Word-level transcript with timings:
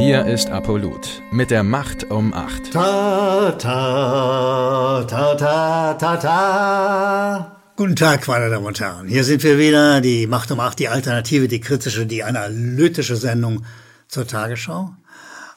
Hier 0.00 0.24
ist 0.24 0.48
Apollut 0.48 1.20
mit 1.30 1.50
der 1.50 1.62
Macht 1.62 2.10
um 2.10 2.32
8. 2.32 2.72
Ta, 2.72 3.52
ta, 3.52 5.04
ta, 5.04 5.34
ta, 5.34 5.92
ta, 5.92 6.16
ta. 6.16 7.62
Guten 7.76 7.96
Tag, 7.96 8.26
meine 8.26 8.48
Damen 8.48 8.64
und 8.64 8.80
Herren. 8.80 9.08
Hier 9.08 9.24
sind 9.24 9.42
wir 9.42 9.58
wieder, 9.58 10.00
die 10.00 10.26
Macht 10.26 10.50
um 10.52 10.58
8, 10.58 10.78
die 10.78 10.88
Alternative, 10.88 11.48
die 11.48 11.60
kritische, 11.60 12.06
die 12.06 12.24
analytische 12.24 13.14
Sendung 13.14 13.66
zur 14.08 14.26
Tagesschau. 14.26 14.94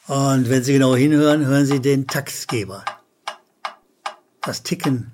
Und 0.07 0.49
wenn 0.49 0.61
Sie 0.61 0.73
genau 0.73 0.93
hinhören, 0.93 1.45
hören 1.45 1.65
Sie 1.65 1.79
den 1.79 2.05
Taktgeber. 2.07 2.83
Das 4.41 4.63
Ticken 4.63 5.13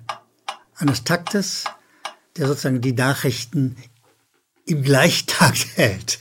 eines 0.74 1.04
Taktes, 1.04 1.66
der 2.36 2.48
sozusagen 2.48 2.80
die 2.80 2.94
Nachrichten 2.94 3.76
im 4.66 4.82
Gleichtakt 4.82 5.68
hält 5.76 6.18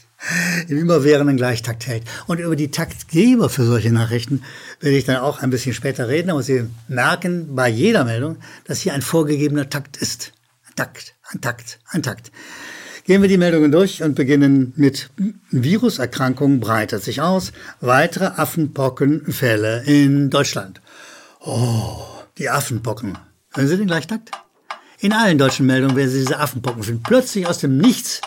im 0.67 0.77
immerwährenden 0.77 1.37
Gleichtakt 1.37 1.87
hält. 1.87 2.03
Und 2.27 2.39
über 2.39 2.55
die 2.55 2.71
Taktgeber 2.71 3.49
für 3.49 3.65
solche 3.65 3.91
Nachrichten 3.91 4.43
werde 4.79 4.97
ich 4.97 5.05
dann 5.05 5.17
auch 5.17 5.39
ein 5.39 5.49
bisschen 5.49 5.73
später 5.73 6.07
reden, 6.07 6.29
aber 6.29 6.43
Sie 6.43 6.65
merken 6.87 7.55
bei 7.55 7.69
jeder 7.69 8.03
Meldung, 8.03 8.37
dass 8.65 8.81
hier 8.81 8.93
ein 8.93 9.01
vorgegebener 9.01 9.69
Takt 9.69 9.97
ist. 9.97 10.33
Ein 10.67 10.75
Takt, 10.75 11.15
ein 11.31 11.41
Takt, 11.41 11.79
ein 11.89 12.03
Takt. 12.03 12.31
Gehen 13.05 13.21
wir 13.23 13.29
die 13.29 13.37
Meldungen 13.37 13.71
durch 13.71 14.03
und 14.03 14.13
beginnen 14.13 14.73
mit 14.75 15.09
Viruserkrankungen 15.49 16.59
breitet 16.59 17.03
sich 17.03 17.21
aus. 17.21 17.53
Weitere 17.81 18.25
Affenpockenfälle 18.25 19.83
in 19.85 20.29
Deutschland. 20.29 20.79
Oh, 21.39 22.05
die 22.37 22.49
Affenpocken. 22.49 23.17
Hören 23.53 23.67
Sie 23.67 23.77
den 23.77 23.87
Gleichtakt? 23.87 24.29
In 24.99 25.13
allen 25.13 25.39
deutschen 25.39 25.65
Meldungen 25.65 25.95
werden 25.95 26.11
Sie 26.11 26.19
diese 26.19 26.37
Affenpocken 26.39 26.83
finden. 26.83 27.01
Plötzlich 27.01 27.47
aus 27.47 27.57
dem 27.57 27.77
Nichts 27.77 28.21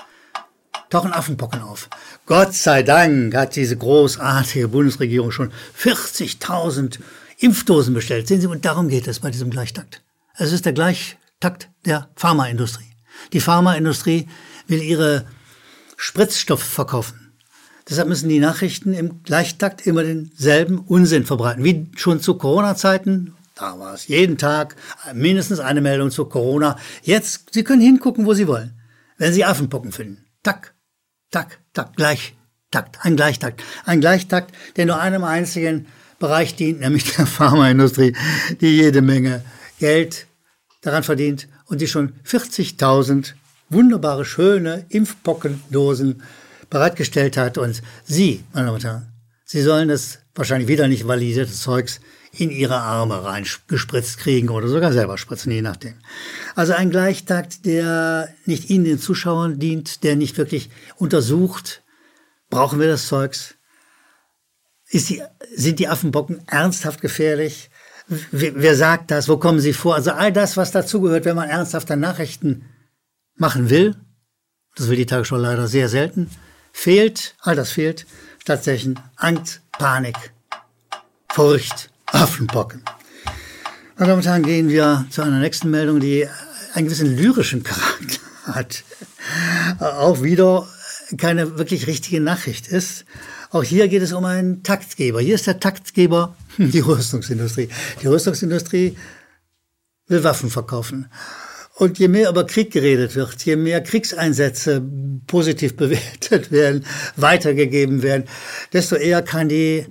tauchen 0.93 1.13
Affenpocken 1.13 1.63
auf. 1.63 1.89
Gott 2.27 2.53
sei 2.55 2.83
Dank 2.83 3.35
hat 3.35 3.57
diese 3.57 3.77
großartige 3.77 4.69
Bundesregierung 4.69 5.31
schon 5.31 5.53
40.000 5.79 6.99
Impfdosen 7.39 7.95
bestellt. 7.95 8.29
Sehen 8.29 8.41
Sie, 8.41 8.47
und 8.47 8.65
darum 8.65 8.89
geht 8.89 9.09
es 9.09 9.21
bei 9.21 9.31
diesem 9.31 9.51
Gleichtakt. 9.51 10.03
Es 10.37 10.53
ist 10.53 10.67
der 10.67 10.75
Gleichtakt 10.75 11.71
der 11.87 12.11
Pharmaindustrie. 12.17 12.93
Die 13.33 13.41
Pharmaindustrie 13.41 14.29
will 14.69 14.83
ihre 14.83 15.25
Spritzstoffe 15.97 16.63
verkaufen. 16.63 17.33
Deshalb 17.89 18.09
müssen 18.09 18.29
die 18.29 18.39
Nachrichten 18.39 18.93
im 18.93 19.23
Gleichtakt 19.23 19.87
immer 19.87 20.03
denselben 20.03 20.79
Unsinn 20.79 21.25
verbreiten. 21.25 21.65
Wie 21.65 21.91
schon 21.97 22.21
zu 22.21 22.35
Corona-Zeiten, 22.35 23.35
da 23.55 23.79
war 23.79 23.95
es 23.95 24.09
jeden 24.09 24.39
Tag 24.39 24.77
mindestens 25.15 25.59
eine 25.59 25.81
Meldung 25.81 26.11
zu 26.11 26.27
Corona. 26.27 26.77
Jetzt, 27.03 27.53
Sie 27.53 27.65
können 27.65 27.83
hingucken, 27.83 28.27
wo 28.27 28.35
Sie 28.35 28.47
wollen. 28.47 28.79
Wenn 29.17 29.33
Sie 29.33 29.45
Affenpocken 29.45 29.93
finden. 29.93 30.25
Tack, 30.43 30.75
Tak, 31.33 31.61
tak, 31.73 31.97
Gleichtakt, 31.97 32.99
ein 33.01 33.17
Gleichtakt. 33.17 33.65
Ein 33.87 34.03
Gleichtakt, 34.03 34.55
der 34.77 34.85
nur 34.85 35.01
einem 35.01 35.25
einzigen 35.25 35.87
Bereich 36.19 36.55
dient, 36.57 36.81
nämlich 36.81 37.11
der 37.17 37.27
Pharmaindustrie, 37.39 38.15
die 38.61 38.77
jede 38.77 39.01
Menge 39.01 39.43
Geld 39.81 40.27
daran 40.83 41.03
verdient 41.03 41.49
und 41.65 41.81
die 41.81 41.89
schon 41.89 42.13
40.000 42.27 43.33
wunderbare, 43.71 44.27
schöne 44.27 44.85
Impfpockendosen 44.91 46.23
bereitgestellt 46.69 47.39
hat. 47.39 47.57
Und 47.57 47.83
Sie, 48.05 48.45
meine 48.53 48.67
Damen 48.67 48.77
und 48.77 48.85
Herren, 48.85 49.13
Sie 49.47 49.63
sollen 49.63 49.89
das 49.89 50.19
wahrscheinlich 50.35 50.69
wieder 50.69 50.87
nicht 50.87 51.09
validierte 51.09 51.53
Zeugs 51.53 52.01
in 52.35 52.51
ihre 52.51 52.79
Arme 52.79 53.25
reingespritzt 53.25 54.19
kriegen 54.19 54.49
oder 54.49 54.67
sogar 54.67 54.93
selber 54.93 55.19
spritzen, 55.19 55.53
je 55.53 55.61
nachdem. 55.61 55.95
Also 56.55 56.73
ein 56.73 56.91
Gleichtakt, 56.91 57.67
der 57.67 58.33
nicht 58.47 58.71
Ihnen, 58.71 58.85
den 58.85 58.99
Zuschauern 58.99 59.59
dient, 59.59 60.03
der 60.03 60.17
nicht 60.17 60.39
wirklich 60.39 60.71
untersucht, 60.97 61.83
brauchen 62.49 62.81
wir 62.81 62.89
das 62.89 63.07
Zeugs? 63.07 63.55
Die, 64.93 65.23
sind 65.55 65.79
die 65.79 65.89
Affenbocken 65.89 66.43
ernsthaft 66.47 67.01
gefährlich? 67.03 67.71
Wer, 68.31 68.53
wer 68.57 68.77
sagt 68.77 69.11
das? 69.11 69.29
Wo 69.29 69.37
kommen 69.37 69.61
sie 69.61 69.73
vor? 69.73 69.95
Also 69.95 70.13
all 70.13 70.33
das, 70.33 70.57
was 70.57 70.71
dazugehört, 70.71 71.25
wenn 71.25 71.37
man 71.37 71.49
ernsthafte 71.49 71.97
Nachrichten 71.97 72.65
machen 73.37 73.69
will, 73.69 73.95
das 74.75 74.89
will 74.89 74.97
die 74.97 75.07
Tagesschau 75.07 75.37
leider 75.37 75.69
sehr 75.69 75.89
selten, 75.89 76.31
fehlt, 76.73 77.35
all 77.41 77.57
das 77.57 77.71
fehlt, 77.71 78.07
tatsächlich 78.45 78.97
Angst, 79.17 79.61
Panik, 79.73 80.33
Furcht, 81.31 81.92
Affenpocken. 82.13 82.83
Meine 83.97 84.09
Damen 84.09 84.21
und 84.21 84.27
Herren, 84.27 84.43
gehen 84.43 84.69
wir 84.69 85.07
zu 85.11 85.23
einer 85.23 85.41
nächsten 85.41 85.71
Meldung, 85.71 85.99
die 85.99 86.29
einen 86.75 86.87
gewissen 86.87 87.17
lyrischen 87.17 87.63
Charakter 87.63 88.21
hat. 88.45 88.85
Auch 89.81 90.23
wieder 90.23 90.69
keine 91.17 91.59
wirklich 91.59 91.87
richtige 91.87 92.21
Nachricht 92.21 92.69
ist. 92.69 93.07
Auch 93.51 93.65
hier 93.65 93.89
geht 93.89 94.03
es 94.03 94.13
um 94.13 94.25
einen 94.25 94.63
Taktgeber. 94.63 95.21
Hier 95.21 95.35
ist 95.35 95.47
der 95.47 95.59
Taktgeber 95.59 96.37
die 96.59 96.81
Rüstungsindustrie. 96.81 97.69
Die 98.03 98.07
Rüstungsindustrie 98.07 98.97
will 100.09 100.25
Waffen 100.25 100.51
verkaufen. 100.51 101.09
Und 101.77 101.99
je 101.99 102.09
mehr 102.09 102.29
über 102.29 102.47
Krieg 102.47 102.71
geredet 102.71 103.15
wird, 103.15 103.43
je 103.45 103.57
mehr 103.57 103.83
Kriegseinsätze 103.83 104.83
positiv 105.27 105.77
bewertet 105.77 106.51
werden, 106.51 106.85
weitergegeben 107.17 108.03
werden, 108.03 108.25
desto 108.73 108.97
eher 108.97 109.23
kann 109.23 109.49
die 109.49 109.87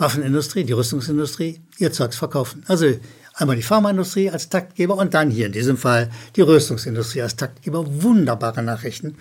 Waffenindustrie, 0.00 0.64
die 0.64 0.72
Rüstungsindustrie 0.72 1.60
ihr 1.78 1.92
Zeugs 1.92 2.16
verkaufen. 2.16 2.64
Also 2.66 2.86
einmal 3.34 3.56
die 3.56 3.62
Pharmaindustrie 3.62 4.30
als 4.30 4.48
Taktgeber 4.48 4.96
und 4.96 5.14
dann 5.14 5.30
hier 5.30 5.46
in 5.46 5.52
diesem 5.52 5.76
Fall 5.76 6.10
die 6.36 6.40
Rüstungsindustrie 6.40 7.22
als 7.22 7.36
Taktgeber. 7.36 7.84
Wunderbare 8.02 8.62
Nachrichten. 8.62 9.16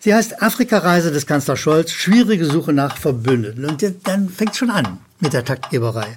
Sie 0.00 0.12
heißt 0.12 0.42
Afrika-Reise 0.42 1.12
des 1.12 1.26
Kanzlers 1.26 1.60
Scholz, 1.60 1.92
schwierige 1.92 2.44
Suche 2.44 2.72
nach 2.72 2.96
Verbündeten. 2.96 3.64
Und 3.64 3.84
dann 4.04 4.28
fängt 4.28 4.56
schon 4.56 4.70
an 4.70 4.98
mit 5.20 5.32
der 5.32 5.44
Taktgeberei. 5.44 6.08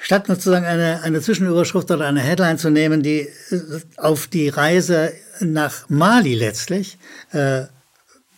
Statt 0.00 0.26
sozusagen 0.26 0.64
eine, 0.64 1.02
eine 1.02 1.20
Zwischenüberschrift 1.20 1.90
oder 1.90 2.06
eine 2.06 2.20
Headline 2.20 2.58
zu 2.58 2.70
nehmen, 2.70 3.02
die 3.02 3.28
auf 3.96 4.28
die 4.28 4.48
Reise 4.48 5.12
nach 5.40 5.88
Mali 5.88 6.34
letztlich 6.34 6.96
äh, 7.32 7.64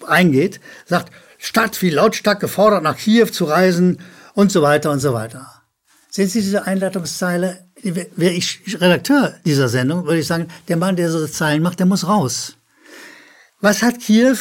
eingeht, 0.07 0.61
sagt, 0.87 1.12
Stadt 1.38 1.81
wie 1.82 1.91
lautstark 1.91 2.41
gefordert, 2.41 2.82
nach 2.82 2.97
Kiew 2.97 3.26
zu 3.26 3.44
reisen 3.44 4.00
und 4.34 4.53
so 4.53 4.60
weiter 4.60 4.91
und 4.91 5.00
so 5.00 5.15
weiter. 5.15 5.62
Sehen 6.10 6.28
Sie 6.28 6.41
diese 6.41 6.66
Einleitungszeile? 6.66 7.65
Wäre 7.82 8.34
ich 8.34 8.60
Redakteur 8.81 9.34
dieser 9.44 9.69
Sendung, 9.69 10.04
würde 10.04 10.19
ich 10.19 10.27
sagen, 10.27 10.48
der 10.66 10.77
Mann, 10.77 10.97
der 10.97 11.10
so 11.10 11.27
Zeilen 11.28 11.62
macht, 11.62 11.78
der 11.78 11.87
muss 11.87 12.06
raus. 12.06 12.54
Was 13.60 13.82
hat 13.82 14.00
Kiew, 14.00 14.37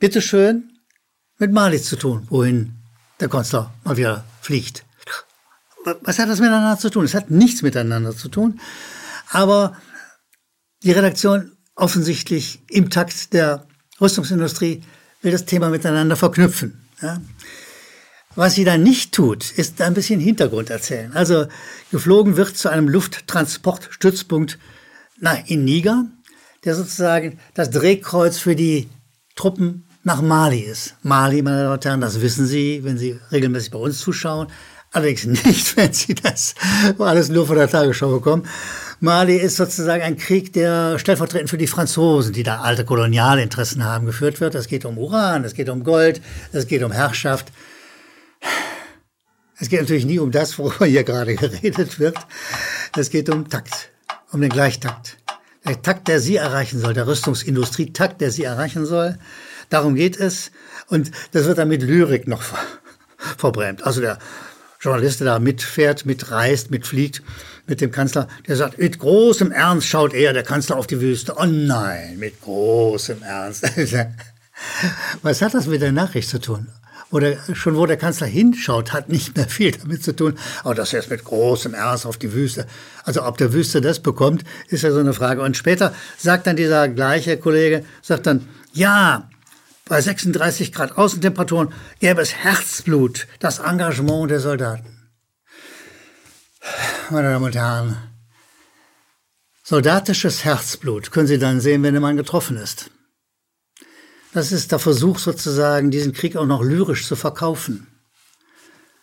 bitteschön, 0.00 0.70
mit 1.38 1.52
Mali 1.52 1.80
zu 1.80 1.96
tun, 1.96 2.26
wohin 2.30 2.74
der 3.20 3.28
Kanzler 3.28 3.72
mal 3.84 3.96
wieder 3.96 4.24
fliegt? 4.40 4.84
Was 6.02 6.18
hat 6.18 6.28
das 6.28 6.40
miteinander 6.40 6.78
zu 6.78 6.90
tun? 6.90 7.04
Es 7.04 7.14
hat 7.14 7.30
nichts 7.30 7.62
miteinander 7.62 8.16
zu 8.16 8.28
tun. 8.28 8.60
Aber 9.30 9.76
die 10.82 10.92
Redaktion 10.92 11.52
offensichtlich 11.74 12.62
im 12.68 12.90
Takt 12.90 13.32
der 13.34 13.66
Rüstungsindustrie 14.00 14.82
will 15.24 15.32
das 15.32 15.46
Thema 15.46 15.70
miteinander 15.70 16.16
verknüpfen. 16.16 16.86
Ja. 17.02 17.20
Was 18.36 18.54
sie 18.54 18.64
dann 18.64 18.82
nicht 18.82 19.12
tut, 19.12 19.50
ist 19.52 19.80
ein 19.80 19.94
bisschen 19.94 20.20
Hintergrund 20.20 20.70
erzählen. 20.70 21.12
Also 21.14 21.46
geflogen 21.90 22.36
wird 22.36 22.56
zu 22.56 22.68
einem 22.68 22.88
Lufttransportstützpunkt 22.88 24.58
na, 25.20 25.34
in 25.46 25.64
Niger, 25.64 26.06
der 26.64 26.74
sozusagen 26.74 27.38
das 27.54 27.70
Drehkreuz 27.70 28.38
für 28.38 28.56
die 28.56 28.88
Truppen 29.36 29.86
nach 30.02 30.20
Mali 30.20 30.60
ist. 30.60 30.96
Mali, 31.02 31.42
meine 31.42 31.62
Damen 31.62 31.72
und 31.74 31.84
Herren, 31.84 32.00
das 32.00 32.20
wissen 32.20 32.46
Sie, 32.46 32.82
wenn 32.82 32.98
Sie 32.98 33.18
regelmäßig 33.30 33.70
bei 33.70 33.78
uns 33.78 33.98
zuschauen. 33.98 34.48
Allerdings 34.90 35.24
nicht, 35.44 35.76
wenn 35.76 35.92
Sie 35.92 36.14
das 36.14 36.54
alles 36.98 37.28
nur 37.28 37.46
von 37.46 37.56
der 37.56 37.68
Tagesschau 37.68 38.10
bekommen. 38.10 38.46
Mali 39.00 39.36
ist 39.36 39.56
sozusagen 39.56 40.02
ein 40.02 40.16
Krieg, 40.16 40.52
der 40.52 40.98
stellvertretend 40.98 41.50
für 41.50 41.58
die 41.58 41.66
Franzosen, 41.66 42.32
die 42.32 42.42
da 42.42 42.60
alte 42.60 42.84
Kolonialinteressen 42.84 43.84
haben, 43.84 44.06
geführt 44.06 44.40
wird. 44.40 44.54
Es 44.54 44.68
geht 44.68 44.84
um 44.84 44.98
Uran, 44.98 45.44
es 45.44 45.54
geht 45.54 45.68
um 45.68 45.84
Gold, 45.84 46.20
es 46.52 46.66
geht 46.66 46.82
um 46.82 46.92
Herrschaft. 46.92 47.52
Es 49.58 49.68
geht 49.68 49.80
natürlich 49.80 50.06
nie 50.06 50.18
um 50.18 50.30
das, 50.30 50.58
worüber 50.58 50.86
hier 50.86 51.04
gerade 51.04 51.34
geredet 51.34 51.98
wird. 51.98 52.16
Es 52.96 53.10
geht 53.10 53.28
um 53.28 53.48
Takt, 53.48 53.90
um 54.32 54.40
den 54.40 54.50
Gleichtakt. 54.50 55.18
Der 55.66 55.80
Takt, 55.80 56.08
der 56.08 56.20
Sie 56.20 56.36
erreichen 56.36 56.78
soll, 56.78 56.92
der 56.94 57.06
Rüstungsindustrie-Takt, 57.06 58.20
der 58.20 58.30
Sie 58.30 58.44
erreichen 58.44 58.84
soll. 58.84 59.18
Darum 59.70 59.94
geht 59.94 60.18
es. 60.18 60.50
Und 60.88 61.10
das 61.32 61.46
wird 61.46 61.58
dann 61.58 61.68
mit 61.68 61.82
Lyrik 61.82 62.28
noch 62.28 62.42
verbrämt. 63.16 63.84
Also 63.84 64.00
der 64.00 64.18
Journalist, 64.80 65.20
der 65.20 65.26
da 65.26 65.38
mitfährt, 65.38 66.04
mitreist, 66.04 66.70
mitfliegt 66.70 67.22
mit 67.66 67.80
dem 67.80 67.90
Kanzler, 67.90 68.28
der 68.46 68.56
sagt, 68.56 68.78
mit 68.78 68.98
großem 68.98 69.50
Ernst 69.52 69.88
schaut 69.88 70.14
er, 70.14 70.32
der 70.32 70.42
Kanzler, 70.42 70.76
auf 70.76 70.86
die 70.86 71.00
Wüste. 71.00 71.34
Oh 71.36 71.46
nein, 71.46 72.18
mit 72.18 72.40
großem 72.40 73.22
Ernst. 73.22 73.64
Was 75.22 75.42
hat 75.42 75.54
das 75.54 75.66
mit 75.66 75.82
der 75.82 75.92
Nachricht 75.92 76.28
zu 76.28 76.40
tun? 76.40 76.68
Oder 77.10 77.36
schon 77.54 77.76
wo 77.76 77.86
der 77.86 77.96
Kanzler 77.96 78.26
hinschaut, 78.26 78.92
hat 78.92 79.08
nicht 79.08 79.36
mehr 79.36 79.48
viel 79.48 79.70
damit 79.70 80.02
zu 80.02 80.16
tun. 80.16 80.36
Aber 80.64 80.74
das 80.74 80.92
jetzt 80.92 81.10
mit 81.10 81.22
großem 81.22 81.72
Ernst 81.74 82.06
auf 82.06 82.16
die 82.16 82.32
Wüste. 82.32 82.66
Also 83.04 83.24
ob 83.24 83.38
der 83.38 83.52
Wüste 83.52 83.80
das 83.80 84.00
bekommt, 84.00 84.42
ist 84.68 84.82
ja 84.82 84.90
so 84.90 84.98
eine 84.98 85.12
Frage. 85.12 85.42
Und 85.42 85.56
später 85.56 85.94
sagt 86.18 86.46
dann 86.46 86.56
dieser 86.56 86.88
gleiche 86.88 87.36
Kollege, 87.36 87.84
sagt 88.02 88.26
dann, 88.26 88.48
ja, 88.72 89.28
bei 89.86 90.00
36 90.00 90.72
Grad 90.72 90.96
Außentemperaturen 90.96 91.72
gäbe 92.00 92.20
es 92.20 92.34
Herzblut, 92.34 93.28
das 93.38 93.58
Engagement 93.60 94.30
der 94.30 94.40
Soldaten. 94.40 95.10
Meine 97.10 97.32
Damen 97.32 97.44
und 97.44 97.54
Herren, 97.54 97.96
soldatisches 99.62 100.44
Herzblut 100.44 101.10
können 101.10 101.26
Sie 101.26 101.38
dann 101.38 101.60
sehen, 101.60 101.82
wenn 101.82 101.92
der 101.92 102.00
Mann 102.00 102.16
getroffen 102.16 102.56
ist. 102.56 102.90
Das 104.32 104.52
ist 104.52 104.72
der 104.72 104.78
Versuch 104.78 105.18
sozusagen, 105.18 105.90
diesen 105.90 106.14
Krieg 106.14 106.34
auch 106.36 106.46
noch 106.46 106.62
lyrisch 106.62 107.06
zu 107.06 107.14
verkaufen. 107.14 107.88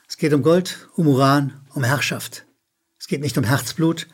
Es 0.07 0.17
geht 0.17 0.33
um 0.33 0.41
Gold, 0.41 0.89
um 0.95 1.07
Uran, 1.07 1.61
um 1.75 1.83
Herrschaft. 1.83 2.45
Es 2.99 3.07
geht 3.07 3.21
nicht 3.21 3.37
um 3.37 3.43
Herzblut, 3.43 4.07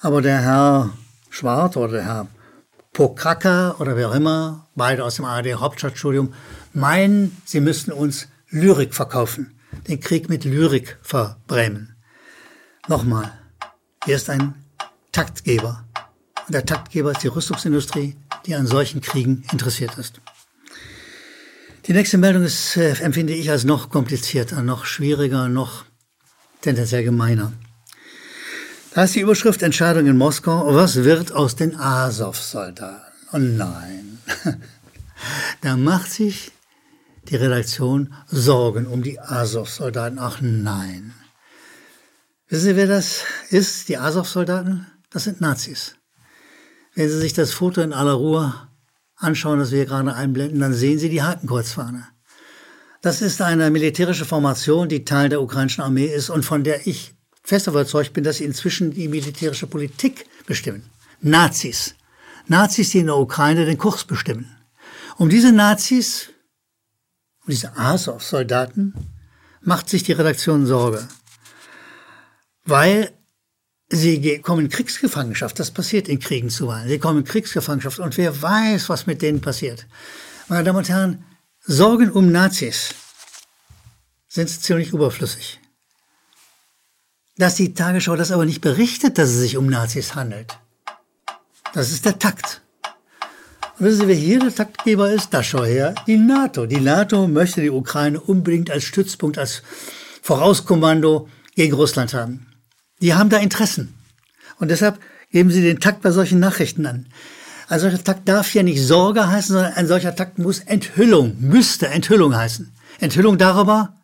aber 0.00 0.22
der 0.22 0.40
Herr 0.40 0.90
Schwart 1.30 1.76
oder 1.76 1.92
der 1.92 2.04
Herr 2.04 2.26
Pokracker 2.92 3.80
oder 3.80 3.96
wer 3.96 4.08
auch 4.08 4.14
immer, 4.14 4.68
beide 4.74 5.04
aus 5.04 5.16
dem 5.16 5.24
ARD 5.24 5.54
Hauptstadtstudium, 5.54 6.34
meinen, 6.72 7.40
sie 7.44 7.60
müssten 7.60 7.92
uns 7.92 8.26
Lyrik 8.48 8.92
verkaufen, 8.92 9.60
den 9.86 10.00
Krieg 10.00 10.28
mit 10.28 10.44
Lyrik 10.44 10.98
verbrämen. 11.02 11.99
Nochmal, 12.88 13.32
hier 14.04 14.16
ist 14.16 14.30
ein 14.30 14.54
Taktgeber. 15.12 15.84
Und 16.46 16.54
der 16.54 16.64
Taktgeber 16.64 17.12
ist 17.12 17.22
die 17.22 17.28
Rüstungsindustrie, 17.28 18.16
die 18.46 18.54
an 18.54 18.66
solchen 18.66 19.00
Kriegen 19.00 19.44
interessiert 19.52 19.98
ist. 19.98 20.20
Die 21.86 21.92
nächste 21.92 22.18
Meldung 22.18 22.42
ist, 22.42 22.76
äh, 22.76 22.92
empfinde 23.00 23.34
ich 23.34 23.50
als 23.50 23.64
noch 23.64 23.90
komplizierter, 23.90 24.62
noch 24.62 24.84
schwieriger, 24.84 25.48
noch 25.48 25.84
tendenziell 26.60 27.04
gemeiner. 27.04 27.52
Da 28.94 29.04
ist 29.04 29.14
die 29.14 29.20
Überschrift 29.20 29.62
Entscheidung 29.62 30.06
in 30.06 30.16
Moskau. 30.16 30.74
Was 30.74 30.96
wird 30.96 31.32
aus 31.32 31.56
den 31.56 31.76
Azov-Soldaten? 31.76 33.02
Oh 33.32 33.38
nein. 33.38 34.18
da 35.60 35.76
macht 35.76 36.10
sich 36.10 36.50
die 37.28 37.36
Redaktion 37.36 38.12
Sorgen 38.26 38.86
um 38.86 39.02
die 39.02 39.20
Azov-Soldaten. 39.20 40.18
Ach 40.18 40.40
nein. 40.40 41.14
Wissen 42.50 42.64
Sie, 42.64 42.76
wer 42.76 42.88
das 42.88 43.22
ist? 43.50 43.88
Die 43.88 43.96
Azov-Soldaten? 43.96 44.84
Das 45.10 45.22
sind 45.22 45.40
Nazis. 45.40 45.94
Wenn 46.96 47.08
Sie 47.08 47.18
sich 47.18 47.32
das 47.32 47.52
Foto 47.52 47.80
in 47.80 47.92
aller 47.92 48.14
Ruhe 48.14 48.52
anschauen, 49.14 49.60
das 49.60 49.70
wir 49.70 49.78
hier 49.78 49.86
gerade 49.86 50.12
einblenden, 50.12 50.58
dann 50.58 50.74
sehen 50.74 50.98
Sie 50.98 51.08
die 51.08 51.22
Hakenkreuzfahne. 51.22 52.08
Das 53.02 53.22
ist 53.22 53.40
eine 53.40 53.70
militärische 53.70 54.24
Formation, 54.24 54.88
die 54.88 55.04
Teil 55.04 55.28
der 55.28 55.40
ukrainischen 55.40 55.84
Armee 55.84 56.06
ist 56.06 56.28
und 56.28 56.44
von 56.44 56.64
der 56.64 56.88
ich 56.88 57.14
fest 57.44 57.68
überzeugt 57.68 58.14
bin, 58.14 58.24
dass 58.24 58.38
sie 58.38 58.44
inzwischen 58.44 58.90
die 58.90 59.06
militärische 59.06 59.68
Politik 59.68 60.26
bestimmen. 60.46 60.82
Nazis. 61.20 61.94
Nazis, 62.48 62.90
die 62.90 62.98
in 62.98 63.06
der 63.06 63.16
Ukraine 63.16 63.64
den 63.64 63.78
Kurs 63.78 64.02
bestimmen. 64.02 64.56
Um 65.18 65.28
diese 65.28 65.52
Nazis, 65.52 66.30
um 67.44 67.52
diese 67.52 67.76
Azov-Soldaten, 67.76 68.94
macht 69.62 69.88
sich 69.88 70.02
die 70.02 70.12
Redaktion 70.12 70.66
Sorge. 70.66 71.06
Weil 72.64 73.12
sie 73.88 74.38
kommen 74.40 74.66
in 74.66 74.70
Kriegsgefangenschaft. 74.70 75.58
Das 75.58 75.70
passiert 75.70 76.08
in 76.08 76.20
Kriegen 76.20 76.50
zuweilen. 76.50 76.88
Sie 76.88 76.98
kommen 76.98 77.20
in 77.20 77.24
Kriegsgefangenschaft 77.24 77.98
und 77.98 78.16
wer 78.16 78.40
weiß, 78.40 78.88
was 78.88 79.06
mit 79.06 79.22
denen 79.22 79.40
passiert. 79.40 79.86
Meine 80.48 80.64
Damen 80.64 80.78
und 80.78 80.88
Herren, 80.88 81.24
Sorgen 81.60 82.10
um 82.10 82.32
Nazis 82.32 82.94
sind 84.28 84.48
ziemlich 84.48 84.92
überflüssig 84.92 85.60
dass 87.40 87.54
die 87.54 87.72
Tagesschau 87.72 88.16
das 88.16 88.32
aber 88.32 88.44
nicht 88.44 88.60
berichtet, 88.60 89.16
dass 89.16 89.30
es 89.30 89.38
sich 89.38 89.56
um 89.56 89.66
Nazis 89.66 90.14
handelt. 90.14 90.58
Das 91.72 91.90
ist 91.90 92.04
der 92.04 92.18
Takt. 92.18 92.60
Und 93.78 93.86
wissen 93.86 94.00
Sie, 94.00 94.08
wer 94.08 94.14
hier 94.14 94.40
der 94.40 94.54
Taktgeber 94.54 95.10
ist? 95.10 95.32
Da 95.32 95.42
schau 95.42 95.64
her, 95.64 95.94
die 96.06 96.18
NATO. 96.18 96.66
Die 96.66 96.80
NATO 96.80 97.26
möchte 97.26 97.62
die 97.62 97.70
Ukraine 97.70 98.20
unbedingt 98.20 98.70
als 98.70 98.84
Stützpunkt, 98.84 99.38
als 99.38 99.62
Vorauskommando 100.20 101.28
gegen 101.54 101.74
Russland 101.74 102.12
haben. 102.12 102.46
Die 103.00 103.14
haben 103.14 103.30
da 103.30 103.38
Interessen. 103.38 103.94
Und 104.58 104.70
deshalb 104.70 104.98
geben 105.30 105.50
sie 105.50 105.62
den 105.62 105.80
Takt 105.80 106.02
bei 106.02 106.10
solchen 106.10 106.38
Nachrichten 106.38 106.86
an. 106.86 107.06
Ein 107.68 107.80
solcher 107.80 108.02
Takt 108.02 108.28
darf 108.28 108.52
ja 108.52 108.62
nicht 108.62 108.82
Sorge 108.82 109.28
heißen, 109.28 109.54
sondern 109.54 109.74
ein 109.74 109.86
solcher 109.86 110.14
Takt 110.16 110.38
muss 110.38 110.58
Enthüllung, 110.60 111.36
müsste 111.38 111.88
Enthüllung 111.88 112.36
heißen. 112.36 112.72
Enthüllung 112.98 113.38
darüber, 113.38 113.94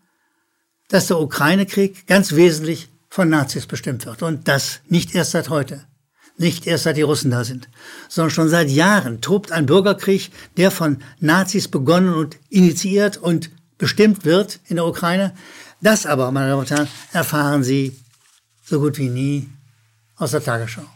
dass 0.89 1.09
der 1.09 1.21
Ukraine-Krieg 1.21 2.07
ganz 2.07 2.33
wesentlich 2.33 2.89
von 3.09 3.29
Nazis 3.29 3.67
bestimmt 3.67 4.07
wird. 4.07 4.23
Und 4.23 4.47
das 4.47 4.81
nicht 4.89 5.15
erst 5.15 5.33
seit 5.33 5.49
heute. 5.49 5.85
Nicht 6.39 6.67
erst 6.67 6.85
seit 6.85 6.97
die 6.97 7.03
Russen 7.03 7.31
da 7.31 7.45
sind, 7.45 7.69
sondern 8.09 8.31
schon 8.31 8.51
seit 8.51 8.69
Jahren 8.69 9.23
tobt 9.23 9.53
ein 9.53 9.65
Bürgerkrieg, 9.65 10.31
der 10.59 10.71
von 10.71 10.99
Nazis 11.19 11.67
begonnen 11.67 12.13
und 12.13 12.37
initiiert 12.51 13.17
und 13.17 13.51
bestimmt 13.79 14.27
wird 14.27 14.61
in 14.67 14.77
der 14.77 14.87
Ukraine. 14.87 15.33
Das 15.81 16.05
aber, 16.05 16.31
meine 16.31 16.51
Damen 16.51 16.61
und 16.61 16.71
Herren, 16.71 16.89
erfahren 17.13 17.65
Sie 17.65 17.99
so 18.67 18.81
gut 18.81 18.99
wie 18.99 19.09
nie 19.09 19.49
aus 20.17 20.33
der 20.33 20.43
Tagesschau. 20.43 20.87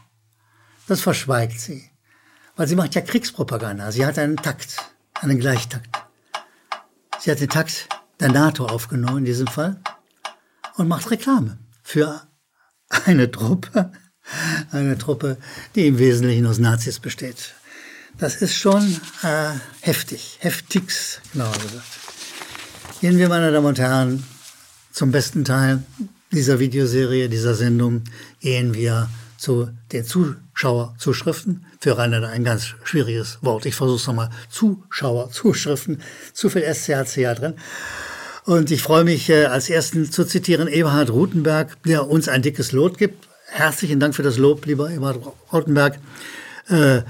Das 0.89 1.01
verschweigt 1.01 1.61
sie. 1.61 1.89
Weil 2.57 2.67
sie 2.67 2.75
macht 2.75 2.95
ja 2.95 3.01
Kriegspropaganda. 3.01 3.93
Sie 3.93 4.05
hat 4.05 4.19
einen 4.19 4.37
Takt, 4.37 4.77
einen 5.15 5.39
Gleichtakt. 5.39 5.89
Sie 7.21 7.31
hat 7.31 7.41
den 7.41 7.49
Takt 7.49 7.89
der 8.19 8.33
NATO 8.33 8.67
aufgenommen 8.67 9.19
in 9.19 9.25
diesem 9.25 9.47
Fall 9.47 9.81
und 10.77 10.89
macht 10.89 11.11
Reklame 11.11 11.59
für 11.83 12.27
eine 13.07 13.31
Truppe, 13.31 13.93
eine 14.73 14.99
Truppe, 14.99 15.37
die 15.75 15.87
im 15.87 15.99
Wesentlichen 15.99 16.47
aus 16.47 16.59
Nazis 16.59 16.99
besteht. 16.99 17.55
Das 18.19 18.43
ist 18.43 18.55
schon 18.55 19.01
äh, 19.23 19.53
heftig, 19.81 20.39
heftigst, 20.41 21.23
genauer 21.33 21.53
gesagt. 21.53 21.87
Gehen 23.01 23.17
wir, 23.17 23.29
meine 23.29 23.53
Damen 23.53 23.67
und 23.67 23.79
Herren, 23.79 24.25
zum 24.93 25.13
besten 25.13 25.45
Teil 25.45 25.83
dieser 26.33 26.59
Videoserie, 26.59 27.29
dieser 27.29 27.55
Sendung, 27.55 28.03
gehen 28.41 28.75
wir 28.75 29.09
zu 29.37 29.71
den 29.93 30.05
Zuschauerzuschriften. 30.05 31.65
Für 31.81 31.97
Rainer 31.97 32.29
ein 32.29 32.45
ganz 32.45 32.75
schwieriges 32.85 33.39
Wort. 33.41 33.65
Ich 33.65 33.75
versuche 33.75 33.97
es 33.97 34.07
nochmal. 34.07 34.31
Zuschauerzuschriften. 34.51 36.03
Zu 36.35 36.51
viel 36.51 36.63
SCHCH 36.63 37.39
drin. 37.39 37.55
Und 38.45 38.71
ich 38.71 38.83
freue 38.83 39.05
mich, 39.05 39.31
äh, 39.31 39.47
als 39.47 39.71
ersten 39.71 40.11
zu 40.11 40.25
zitieren 40.25 40.69
Eberhard 40.69 41.11
Rutenberg, 41.11 41.83
der 41.85 42.09
uns 42.09 42.29
ein 42.29 42.43
dickes 42.43 42.73
Lot 42.73 42.99
gibt. 42.99 43.29
Herzlichen 43.47 43.99
Dank 43.99 44.15
für 44.15 44.23
das 44.23 44.37
Lob, 44.37 44.67
lieber 44.67 44.91
Eberhard 44.91 45.21
Rutenberg. 45.53 45.99
Äh, 46.69 47.03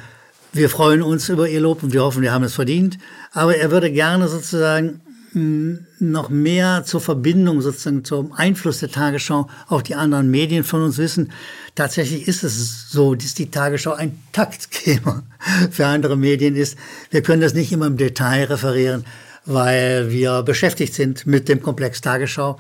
wir 0.53 0.69
freuen 0.69 1.03
uns 1.03 1.29
über 1.29 1.49
Ihr 1.49 1.61
Lob 1.61 1.83
und 1.83 1.93
wir 1.93 2.03
hoffen, 2.03 2.23
wir 2.23 2.33
haben 2.33 2.45
es 2.45 2.55
verdient. 2.55 2.99
Aber 3.33 3.57
er 3.57 3.71
würde 3.71 3.91
gerne 3.91 4.29
sozusagen 4.29 5.01
noch 5.33 6.29
mehr 6.29 6.83
zur 6.85 7.01
Verbindung, 7.01 7.61
sozusagen 7.61 8.05
zum 8.05 8.33
Einfluss 8.33 8.81
der 8.81 8.91
Tagesschau 8.91 9.49
auf 9.69 9.83
die 9.83 9.95
anderen 9.95 10.31
Medien 10.31 10.65
von 10.65 10.83
uns 10.83 10.99
wissen. 10.99 11.33
Tatsächlich 11.75 12.27
ist 12.27 12.43
es 12.43 12.91
so, 12.91 13.15
dass 13.15 13.35
die 13.35 13.51
Tagesschau 13.51 13.93
ein 13.93 14.19
Taktgeber 14.33 15.23
für 15.71 15.87
andere 15.87 16.17
Medien 16.17 16.57
ist. 16.57 16.77
Wir 17.11 17.23
können 17.23 17.43
das 17.43 17.55
nicht 17.55 17.71
immer 17.71 17.87
im 17.87 17.97
Detail 17.97 18.45
referieren 18.45 19.05
weil 19.47 20.11
wir 20.11 20.43
beschäftigt 20.43 20.95
sind 20.95 21.27
mit 21.27 21.49
dem 21.49 21.63
Komplex 21.63 22.01
Tagesschau. 22.01 22.59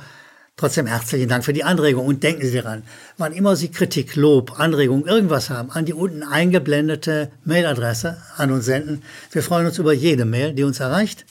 Trotzdem 0.57 0.87
herzlichen 0.87 1.29
Dank 1.29 1.45
für 1.45 1.53
die 1.53 1.65
Anregung 1.65 2.07
und 2.07 2.23
denken 2.23 2.45
Sie 2.45 2.55
daran, 2.55 2.83
wann 3.17 3.33
immer 3.33 3.57
Sie 3.57 3.71
Kritik, 3.71 4.15
Lob, 4.17 4.59
Anregung, 4.61 5.07
irgendwas 5.07 5.49
haben, 5.49 5.71
an 5.71 5.87
die 5.87 5.95
unten 5.95 6.23
eingeblendete 6.23 7.31
Mailadresse 7.45 8.19
an 8.37 8.51
uns 8.51 8.67
senden. 8.67 9.03
Wir 9.33 9.43
freuen 9.43 9.67
uns 9.67 9.79
über 9.79 9.93
jede 9.93 10.27
Mail, 10.27 10.53
die 10.53 10.65
uns 10.65 10.81
erreicht. 10.81 11.25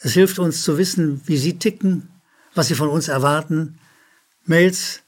Es 0.00 0.14
hilft 0.14 0.38
uns 0.38 0.62
zu 0.62 0.78
wissen, 0.78 1.20
wie 1.26 1.36
Sie 1.36 1.58
ticken, 1.58 2.08
was 2.54 2.68
Sie 2.68 2.74
von 2.74 2.88
uns 2.88 3.08
erwarten. 3.08 3.78
Mails, 4.44 5.02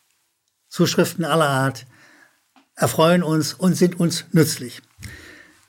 Zuschriften 0.69 1.25
aller 1.25 1.49
Art 1.49 1.87
erfreuen 2.77 3.23
uns 3.23 3.55
und 3.55 3.75
sind 3.75 3.99
uns 3.99 4.27
nützlich. 4.33 4.83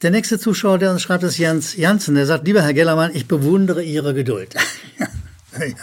Der 0.02 0.12
nächste 0.12 0.38
Zuschauer, 0.38 0.78
der 0.78 0.92
uns 0.92 1.02
schreibt, 1.02 1.24
ist 1.24 1.38
Jens 1.38 1.78
Janssen. 1.78 2.16
Der 2.16 2.26
sagt, 2.26 2.46
lieber 2.46 2.62
Herr 2.62 2.74
Gellermann, 2.74 3.16
ich 3.16 3.28
bewundere 3.28 3.84
Ihre 3.84 4.14
Geduld. 4.14 4.56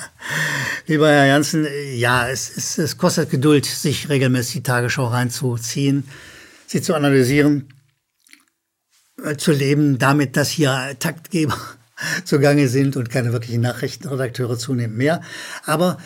Lieber 0.87 1.09
Herr 1.09 1.27
Janssen, 1.27 1.67
ja, 1.95 2.29
es, 2.29 2.57
es, 2.57 2.77
es 2.77 2.99
kostet 2.99 3.31
Geduld, 3.31 3.65
sich 3.65 4.09
regelmäßig 4.09 4.55
die 4.55 4.63
Tagesschau 4.63 5.07
reinzuziehen, 5.07 6.05
sie 6.67 6.83
zu 6.83 6.95
analysieren, 6.95 7.73
äh, 9.23 9.37
zu 9.37 9.53
leben, 9.53 9.99
damit, 9.99 10.37
dass 10.37 10.51
hier 10.51 10.97
Taktgeber 10.99 11.57
zugange 12.25 12.69
sind 12.69 12.97
und 12.97 13.11
keine 13.11 13.33
wirklichen 13.33 13.61
Nachrichtenredakteure 13.61 14.59
zunehmend 14.59 14.97
mehr. 14.97 15.23
Aber 15.64 15.99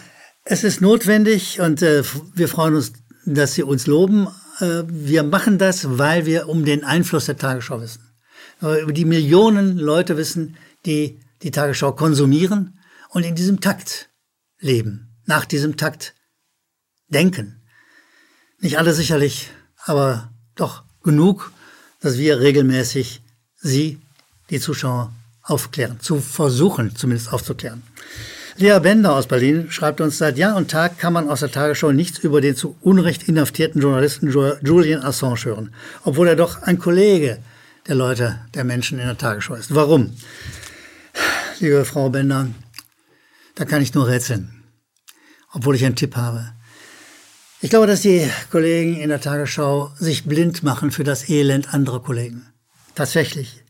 es 0.45 0.65
ist 0.65 0.81
notwendig 0.81 1.61
und 1.61 1.83
äh, 1.83 2.03
wir 2.35 2.49
freuen 2.49 2.75
uns, 2.75 2.93
dass 3.25 3.55
Sie 3.55 3.63
uns 3.63 3.87
loben. 3.87 4.29
Äh, 4.61 4.83
wir 4.87 5.23
machen 5.23 5.59
das, 5.59 5.99
weil 5.99 6.27
wir 6.27 6.49
um 6.49 6.65
den 6.65 6.85
Einfluss 6.85 7.27
der 7.27 7.37
Tagesschau 7.37 7.81
wissen 7.81 8.15
über 8.61 8.93
die 8.93 9.05
Millionen 9.05 9.79
Leute 9.79 10.17
wissen, 10.17 10.57
die 10.87 11.21
die 11.43 11.51
Tagesschau 11.51 11.93
konsumieren 11.93 12.79
und 13.11 13.25
in 13.25 13.35
diesem 13.35 13.61
Takt 13.61 14.11
leben, 14.59 15.17
nach 15.27 15.45
diesem 15.45 15.77
Takt 15.77 16.15
denken. 17.09 17.63
Nicht 18.61 18.79
alle 18.79 18.95
sicherlich, 18.95 19.51
aber 19.85 20.33
doch 20.55 20.85
genug, 21.03 21.53
dass 22.01 22.19
wir 22.19 22.41
regelmäßig 22.41 23.23
Sie, 23.57 24.01
die 24.51 24.61
Zuschauer, 24.61 25.13
aufklären, 25.45 26.01
zu 26.01 26.21
versuchen 26.21 26.97
zumindest 26.97 27.33
aufzuklären. 27.33 27.83
Lea 28.57 28.79
Bender 28.81 29.17
aus 29.17 29.27
Berlin 29.27 29.71
schreibt 29.71 30.01
uns, 30.01 30.19
seit 30.19 30.39
Jahr 30.39 30.57
und 30.57 30.71
Tag 30.71 30.99
kann 30.99 31.13
man 31.13 31.29
aus 31.29 31.41
der 31.41 31.51
Tagesschau 31.51 31.91
nichts 31.91 32.19
über 32.19 32.41
den 32.41 32.55
zu 32.55 32.77
Unrecht 32.81 33.29
inhaftierten 33.29 33.83
Journalisten 33.83 34.31
Julian 34.31 35.03
Assange 35.03 35.45
hören, 35.45 35.75
obwohl 36.05 36.29
er 36.29 36.37
doch 36.37 36.63
ein 36.63 36.79
Kollege 36.79 37.39
der 37.89 37.97
Leute, 37.97 38.39
der 38.55 38.65
Menschen 38.65 39.01
in 39.01 39.07
der 39.07 39.19
Tagesschau 39.19 39.55
ist. 39.55 39.75
Warum? 39.75 40.17
Liebe 41.59 41.85
Frau 41.85 42.11
Bender, 42.11 42.49
da 43.57 43.65
kann 43.65 43.83
ich 43.83 43.93
nur 43.93 44.07
rätseln, 44.07 44.65
obwohl 45.53 45.75
ich 45.75 45.85
einen 45.85 45.97
Tipp 45.97 46.17
habe. 46.17 46.53
Ich 47.61 47.71
glaube, 47.71 47.87
dass 47.89 48.03
die 48.03 48.29
Kollegen 48.51 48.97
in 48.97 49.09
der 49.09 49.21
Tagesschau 49.21 49.91
sich 49.99 50.25
blind 50.25 50.63
machen 50.63 50.93
für 50.93 51.03
das 51.03 51.29
Elend 51.29 51.75
anderer 51.75 52.03
Kollegen. 52.03 52.47
Tatsächlich. 52.95 53.64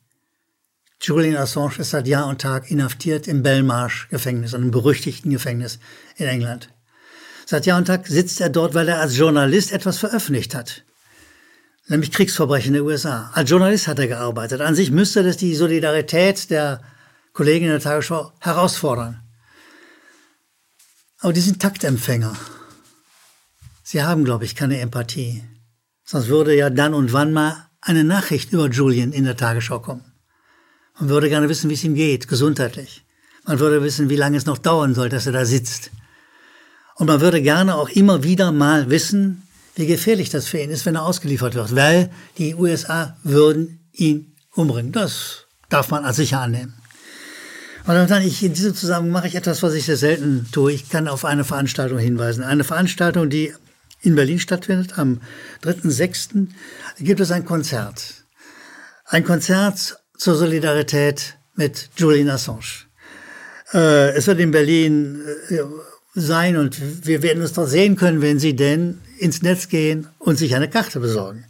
Julian 1.07 1.37
Assange 1.37 1.81
ist 1.81 1.91
seit 1.91 2.09
Jahr 2.09 2.27
und 2.29 2.41
Tag 2.41 2.71
inhaftiert 2.71 3.29
im 3.29 3.43
Belmarsh-Gefängnis, 3.43 4.55
einem 4.55 4.71
berüchtigten 4.71 5.31
Gefängnis 5.31 5.79
in 6.17 6.27
England. 6.27 6.71
Seit 7.45 7.67
Jahr 7.67 7.77
und 7.77 7.85
Tag 7.85 8.07
sitzt 8.07 8.41
er 8.41 8.49
dort, 8.49 8.73
weil 8.73 8.89
er 8.89 9.01
als 9.01 9.19
Journalist 9.19 9.71
etwas 9.73 9.99
veröffentlicht 9.99 10.55
hat. 10.55 10.83
Nämlich 11.89 12.11
Kriegsverbrechen 12.11 12.73
den 12.73 12.85
USA. 12.85 13.31
Als 13.35 13.51
Journalist 13.51 13.87
hat 13.87 13.99
er 13.99 14.09
gearbeitet. 14.09 14.63
An 14.63 14.75
sich 14.75 14.91
müsste 14.91 15.23
das 15.23 15.37
die 15.37 15.55
Solidarität 15.55 16.49
der 16.49 16.81
Kollegen 17.35 17.67
in 17.67 17.73
der 17.73 17.81
Tagesschau 17.81 18.33
herausfordern. 18.41 19.21
Aber 21.19 21.35
die 21.35 21.43
sind 21.43 21.61
Taktempfänger. 21.61 22.35
Sie 23.83 24.03
haben, 24.03 24.25
glaube 24.25 24.47
ich, 24.47 24.57
keine 24.57 24.81
Empathie. 24.81 25.45
Sonst 26.03 26.29
würde 26.29 26.57
ja 26.57 26.71
dann 26.71 26.95
und 26.95 27.13
wann 27.13 27.35
mal 27.35 27.69
eine 27.83 28.05
Nachricht 28.05 28.55
über 28.55 28.71
Julian 28.71 29.13
in 29.13 29.25
der 29.25 29.37
Tagesschau 29.37 29.81
kommen. 29.81 30.14
Man 30.99 31.09
würde 31.09 31.29
gerne 31.29 31.49
wissen, 31.49 31.71
wie 31.71 31.75
es 31.75 31.85
ihm 31.85 31.95
geht, 31.95 32.29
gesundheitlich. 32.29 33.05
Man 33.47 33.59
würde 33.59 33.83
wissen, 33.83 34.09
wie 34.09 34.17
lange 34.17 34.37
es 34.37 34.47
noch 34.47 34.59
dauern 34.59 34.95
soll, 34.95 35.09
dass 35.09 35.27
er 35.27 35.33
da 35.33 35.45
sitzt. 35.45 35.91
Und 36.97 37.09
man 37.09 37.21
würde 37.21 37.43
gerne 37.43 37.75
auch 37.75 37.89
immer 37.89 38.23
wieder 38.23 38.53
mal 38.53 38.89
wissen, 38.91 39.43
wie 39.75 39.87
gefährlich 39.87 40.31
das 40.31 40.47
für 40.47 40.59
ihn 40.59 40.71
ist, 40.71 40.87
wenn 40.87 40.95
er 40.95 41.05
ausgeliefert 41.05 41.55
wird, 41.55 41.75
weil 41.75 42.11
die 42.39 42.55
USA 42.55 43.17
würden 43.25 43.81
ihn 43.93 44.33
umbringen. 44.55 44.93
Das 44.93 45.47
darf 45.69 45.91
man 45.91 46.05
als 46.05 46.17
sicher 46.17 46.41
annehmen. 46.41 46.75
Und 47.87 47.95
dann 47.95 48.23
ich, 48.23 48.43
in 48.43 48.55
diesem 48.55 48.75
Zusammenhang 48.75 49.13
mache 49.13 49.29
ich 49.29 49.35
etwas, 49.35 49.63
was 49.63 49.75
ich 49.75 49.85
sehr 49.85 49.97
selten 49.97 50.49
tue. 50.53 50.73
Ich 50.73 50.89
kann 50.89 51.09
auf 51.09 51.25
eine 51.25 51.45
Veranstaltung 51.45 51.99
hinweisen. 51.99 52.43
Eine 52.43 52.65
Veranstaltung, 52.65 53.29
die 53.29 53.53
in 54.01 54.15
Berlin 54.15 54.39
stattfindet. 54.39 54.99
Am 54.99 55.21
3.6. 55.65 56.49
gibt 57.01 57.21
es 57.21 57.31
ein 57.31 57.45
Konzert. 57.45 58.25
Ein 59.05 59.25
Konzert 59.25 59.99
zur 60.17 60.37
Solidarität 60.37 61.37
mit 61.55 61.91
Julian 61.97 62.31
Assange. 62.31 62.87
Äh, 63.73 64.11
es 64.11 64.27
wird 64.27 64.41
in 64.41 64.51
Berlin 64.51 65.23
äh, 65.49 65.61
sein 66.15 66.57
und 66.57 67.07
wir 67.07 67.23
werden 67.23 67.43
uns 67.43 67.53
dort 67.53 67.71
sehen 67.71 67.97
können, 67.97 68.23
wenn 68.23 68.39
Sie 68.39 68.55
denn 68.55 69.01
ins 69.19 69.43
Netz 69.43 69.69
gehen 69.69 70.09
und 70.19 70.37
sich 70.37 70.55
eine 70.55 70.71
Karte 70.71 71.01
besorgen. 71.01 71.47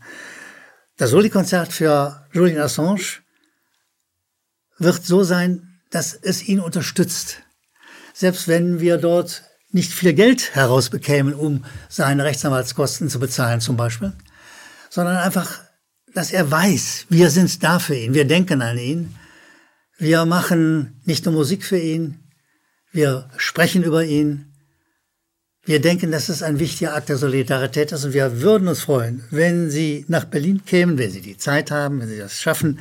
Das 0.97 1.11
Soli-Konzert 1.11 1.73
für 1.73 2.25
Julian 2.33 2.63
Assange 2.63 3.21
wird 4.79 5.05
so 5.05 5.23
sein, 5.23 5.81
dass 5.91 6.15
es 6.15 6.49
ihn 6.49 6.61
unterstützt. 6.61 7.43
Selbst 8.13 8.49
wenn 8.49 8.81
wir 8.81 8.97
dort 8.97 9.43
nicht 9.71 9.93
viel 9.93 10.15
Geld 10.15 10.55
herausbekämen, 10.55 11.35
um 11.35 11.65
seine 11.89 12.25
Rechtsanwaltskosten 12.25 13.09
zu 13.09 13.19
bezahlen 13.19 13.61
zum 13.61 13.77
Beispiel, 13.77 14.13
sondern 14.89 15.17
einfach 15.17 15.64
dass 16.15 16.33
er 16.33 16.51
weiß, 16.51 17.07
wir 17.11 17.31
sind 17.31 17.63
da 17.63 17.79
für 17.79 17.97
ihn, 17.97 18.15
wir 18.15 18.25
denken 18.25 18.63
an 18.63 18.79
ihn. 18.79 19.15
Wir 19.99 20.25
machen 20.25 21.01
nicht 21.05 21.25
nur 21.25 21.35
Musik 21.35 21.65
für 21.65 21.79
ihn, 21.79 22.21
wir 22.91 23.29
sprechen 23.37 23.83
über 23.83 24.05
ihn. 24.05 24.51
Wir 25.67 25.81
denken, 25.81 26.11
dass 26.11 26.29
es 26.29 26.43
ein 26.43 26.59
wichtiger 26.59 26.95
Akt 26.95 27.09
der 27.09 27.17
Solidarität 27.17 27.91
ist 27.91 28.05
und 28.05 28.13
wir 28.13 28.43
würden 28.43 28.69
uns 28.69 28.83
freuen, 28.83 29.25
wenn 29.31 29.71
Sie 29.71 30.05
nach 30.09 30.27
Berlin 30.27 30.63
kämen, 30.67 30.99
wenn 30.99 31.11
Sie 31.11 31.23
die 31.23 31.39
Zeit 31.39 31.71
haben, 31.71 32.01
wenn 32.01 32.09
Sie 32.09 32.19
das 32.19 32.41
schaffen, 32.41 32.81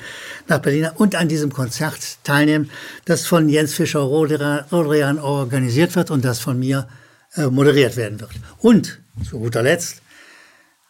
nach 0.49 0.59
Berlin 0.59 0.89
und 0.95 1.15
an 1.15 1.29
diesem 1.29 1.53
Konzert 1.53 2.17
teilnehmen, 2.25 2.69
das 3.05 3.25
von 3.25 3.47
Jens 3.47 3.73
Fischer-Rodrian 3.73 5.19
organisiert 5.19 5.95
wird 5.95 6.11
und 6.11 6.25
das 6.25 6.39
von 6.39 6.59
mir 6.59 6.89
äh, 7.35 7.47
moderiert 7.47 7.95
werden 7.95 8.19
wird. 8.19 8.31
Und 8.57 8.99
zu 9.29 9.39
guter 9.39 9.63
Letzt, 9.63 10.01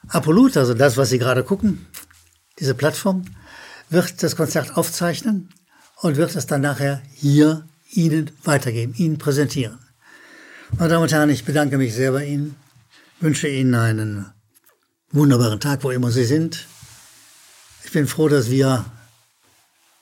Apollut, 0.07 0.57
also 0.57 0.73
das, 0.73 0.97
was 0.97 1.09
Sie 1.09 1.19
gerade 1.19 1.43
gucken, 1.43 1.85
diese 2.59 2.75
Plattform, 2.75 3.25
wird 3.89 4.23
das 4.23 4.35
Konzert 4.35 4.77
aufzeichnen 4.77 5.49
und 6.01 6.17
wird 6.17 6.35
es 6.35 6.45
dann 6.45 6.61
nachher 6.61 7.01
hier 7.13 7.67
Ihnen 7.91 8.31
weitergeben, 8.43 8.93
Ihnen 8.95 9.17
präsentieren. 9.17 9.79
Meine 10.77 10.89
Damen 10.89 11.03
und 11.03 11.11
Herren, 11.11 11.29
ich 11.29 11.45
bedanke 11.45 11.77
mich 11.77 11.93
sehr 11.93 12.11
bei 12.11 12.25
Ihnen, 12.25 12.55
wünsche 13.19 13.47
Ihnen 13.47 13.75
einen 13.75 14.25
wunderbaren 15.11 15.59
Tag, 15.59 15.83
wo 15.83 15.91
immer 15.91 16.11
Sie 16.11 16.25
sind. 16.25 16.65
Ich 17.85 17.91
bin 17.91 18.07
froh, 18.07 18.27
dass 18.27 18.49
wir 18.49 18.85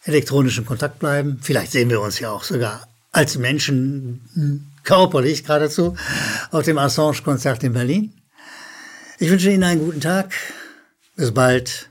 elektronisch 0.05 0.58
in 0.58 0.65
Kontakt 0.65 1.00
bleiben. 1.00 1.39
Vielleicht 1.41 1.74
sehen 1.74 1.89
wir 1.89 2.01
uns 2.01 2.20
ja 2.20 2.31
auch 2.31 2.43
sogar 2.43 2.88
als 3.12 3.38
Menschen 3.38 4.72
körperlich 4.84 5.43
geradezu 5.43 5.96
auf 6.51 6.63
dem 6.63 6.77
Assange-Konzert 6.77 7.63
in 7.63 7.74
Berlin. 7.74 8.13
Ich 9.20 9.29
wünsche 9.29 9.51
Ihnen 9.51 9.63
einen 9.63 9.81
guten 9.81 10.01
Tag. 10.01 10.34
Bis 11.15 11.34
bald. 11.34 11.91